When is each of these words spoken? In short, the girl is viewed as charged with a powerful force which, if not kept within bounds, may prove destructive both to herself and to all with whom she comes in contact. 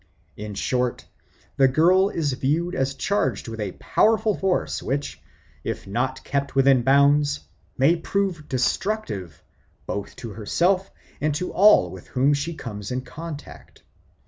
In 0.35 0.55
short, 0.55 1.05
the 1.57 1.67
girl 1.67 2.09
is 2.09 2.33
viewed 2.33 2.73
as 2.73 2.95
charged 2.95 3.47
with 3.47 3.59
a 3.59 3.73
powerful 3.73 4.33
force 4.33 4.81
which, 4.81 5.21
if 5.63 5.85
not 5.85 6.23
kept 6.23 6.55
within 6.55 6.81
bounds, 6.81 7.41
may 7.77 7.95
prove 7.95 8.49
destructive 8.49 9.43
both 9.85 10.15
to 10.15 10.31
herself 10.31 10.89
and 11.21 11.35
to 11.35 11.53
all 11.53 11.91
with 11.91 12.07
whom 12.07 12.33
she 12.33 12.55
comes 12.55 12.89
in 12.89 13.01
contact. 13.01 13.83